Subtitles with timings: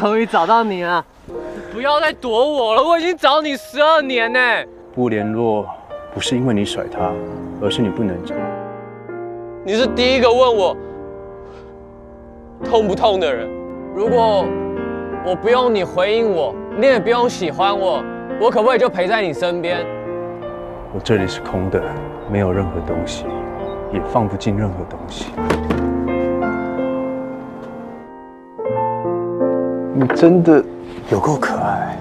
[0.00, 1.04] 终于找到你了，
[1.70, 4.40] 不要再躲我了，我已经找你十二年呢。
[4.94, 5.68] 不联络
[6.14, 7.12] 不是因为你甩他，
[7.60, 8.34] 而是你不能讲。
[9.62, 10.74] 你是第一个问我
[12.64, 13.46] 痛不痛的人。
[13.94, 14.46] 如果
[15.22, 18.02] 我不用你回应我，你也不用喜欢我，
[18.40, 19.84] 我可不可以就陪在你身边？
[20.94, 21.78] 我这里是空的，
[22.32, 23.26] 没有任何东西，
[23.92, 25.26] 也放不进任何东西。
[30.00, 30.64] 你真的
[31.10, 32.00] 有够可爱。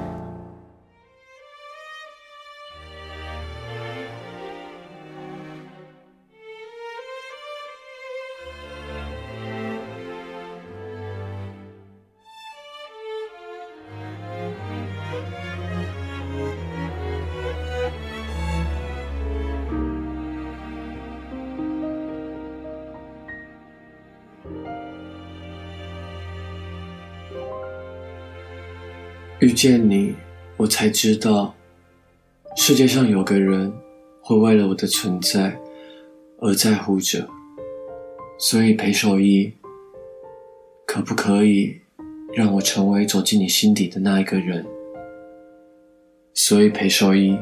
[29.40, 30.14] 遇见你，
[30.58, 31.56] 我才知道，
[32.58, 33.72] 世界上有个人
[34.22, 35.58] 会为了我的存在
[36.40, 37.26] 而在乎着。
[38.38, 39.54] 所以裴守义，
[40.86, 41.80] 可不可以
[42.34, 44.66] 让我成为走进你心底的那一个人？
[46.34, 47.38] 所以裴守义，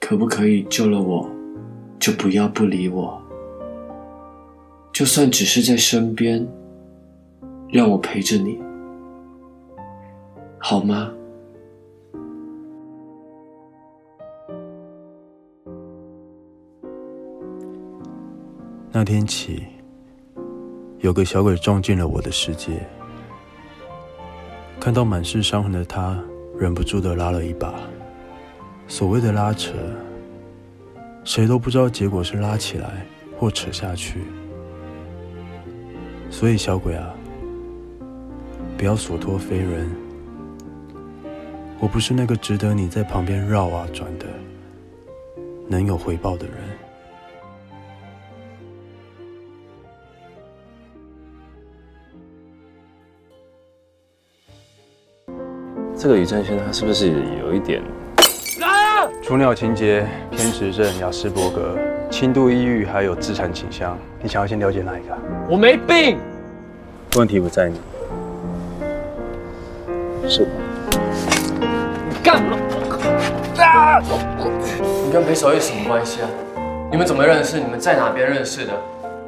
[0.00, 1.28] 可不可以救了我，
[1.98, 3.20] 就不要不理我？
[4.92, 6.46] 就算只是在身边，
[7.72, 8.69] 让我陪着你。
[10.62, 11.10] 好吗？
[18.92, 19.64] 那天起，
[20.98, 22.86] 有个小鬼撞进了我的世界。
[24.78, 26.22] 看到满是伤痕的他，
[26.58, 27.74] 忍不住的拉了一把。
[28.86, 29.72] 所谓的拉扯，
[31.24, 33.06] 谁都不知道结果是拉起来
[33.38, 34.20] 或扯下去。
[36.30, 37.14] 所以小鬼啊，
[38.76, 39.88] 不要所托非人。
[41.80, 44.26] 我不是那个值得你在旁边绕啊转的，
[45.66, 46.54] 能有回报的人。
[55.96, 57.82] 这个于正轩他是不是有一点？
[59.22, 61.78] 雏鸟情节、偏执症、雅斯伯格、
[62.10, 65.16] 轻度抑郁，还有自残倾向，你想要先了解哪一个？
[65.48, 66.18] 我没病。
[67.16, 67.80] 问题不在你，
[70.28, 70.50] 是你
[71.60, 72.56] 你干嘛？
[73.58, 74.00] 啊！
[75.04, 76.28] 你跟裴守义什么关系啊？
[76.90, 77.60] 你们怎么认识？
[77.60, 78.72] 你们在哪边认识的？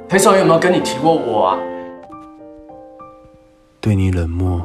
[0.09, 1.59] 裴守义有没有跟你提过我啊？
[3.81, 4.65] 对你冷漠，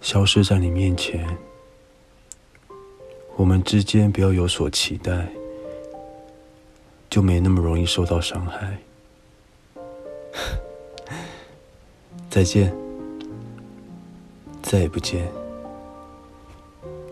[0.00, 1.26] 消失在你面前。
[3.36, 5.26] 我们之间不要有所期待，
[7.10, 8.78] 就没那么容易受到伤害。
[12.30, 12.74] 再见，
[14.62, 15.26] 再也不见，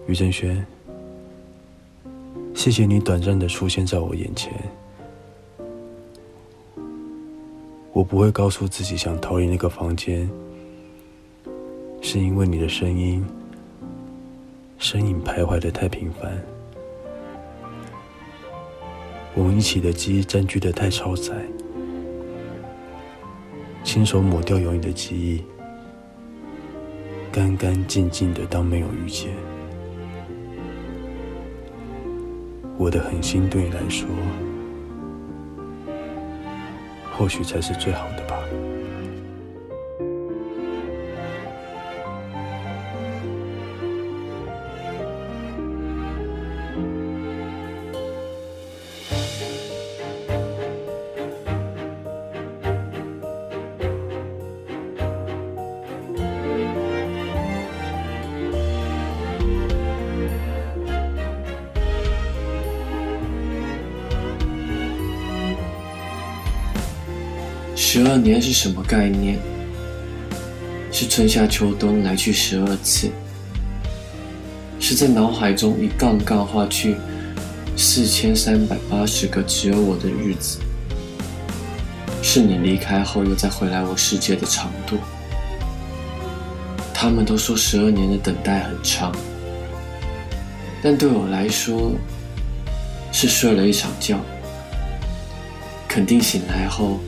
[0.06, 0.64] 于正轩。
[2.54, 4.52] 谢谢你短暂的出现在我眼前。
[7.92, 10.28] 我不会告诉自己想逃离那个房间，
[12.00, 13.24] 是因为你的声音。
[14.76, 16.30] 身影徘徊的太频繁，
[19.34, 21.32] 我们一起的记忆占据的太超载，
[23.82, 25.42] 亲手抹掉有你的记忆，
[27.32, 29.30] 干干净净的当没有遇见。
[32.76, 34.08] 我的狠心对你来说，
[37.16, 38.36] 或许才是最好的吧。
[67.96, 69.38] 十二年是什么概念？
[70.90, 73.08] 是春夏秋冬来去十二次，
[74.80, 76.96] 是在脑海中一杠杠划去
[77.76, 80.58] 四千三百八十个只有我的日子。
[82.20, 84.96] 是你离开后又再回来我世界的长度。
[86.92, 89.14] 他们都说十二年的等待很长，
[90.82, 91.92] 但对我来说，
[93.12, 94.18] 是睡了一场觉。
[95.86, 96.98] 肯定醒来后，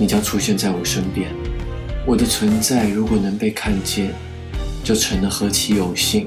[0.00, 1.28] 你将出现在我身边。
[2.06, 4.10] 我的存在如果能被看见，
[4.82, 6.26] 就成了何其有幸；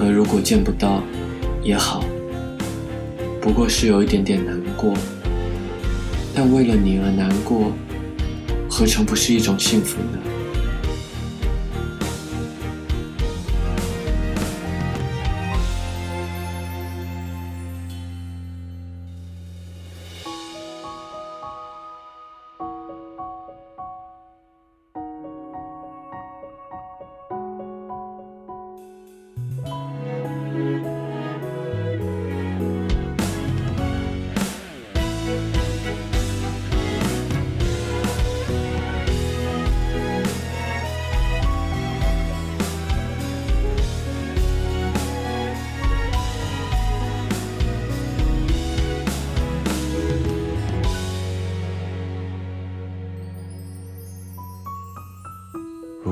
[0.00, 1.00] 而如果见不到，
[1.62, 2.04] 也好，
[3.40, 4.92] 不过是有一点点难过。
[6.34, 7.72] 但为了你而难过，
[8.68, 10.18] 何尝不是一种幸福呢？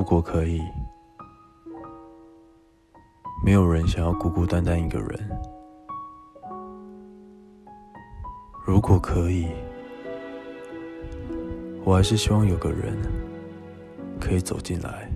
[0.07, 0.63] 如果可以，
[3.45, 5.31] 没有人想要孤孤单单一个人。
[8.65, 9.49] 如果可以，
[11.83, 12.97] 我还是希望有个人
[14.21, 15.11] 可以走进来。